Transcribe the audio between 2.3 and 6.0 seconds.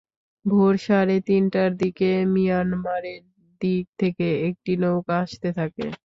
মিয়ানমারের দিক থেকে একটি নৌকা আসতে থাকে।